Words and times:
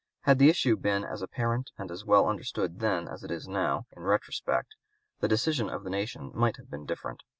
Had 0.21 0.39
the 0.39 0.49
issue 0.49 0.77
been 0.77 1.03
as 1.03 1.21
apparent 1.21 1.69
and 1.77 1.91
as 1.91 2.03
well 2.03 2.27
understood 2.27 2.79
then 2.79 3.07
as 3.07 3.23
it 3.23 3.29
is 3.29 3.47
now, 3.47 3.85
in 3.95 4.01
retrospect, 4.01 4.73
the 5.19 5.27
decision 5.27 5.69
of 5.69 5.83
the 5.83 5.91
nation 5.91 6.31
might 6.33 6.57
have 6.57 6.71
been 6.71 6.87
different. 6.87 7.21